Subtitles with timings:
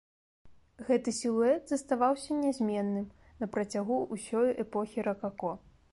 [0.87, 3.05] Гэты сілуэт заставаўся нязменным
[3.43, 5.51] на працягу ўсёй эпохі ракако.